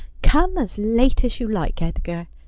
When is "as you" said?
1.25-1.47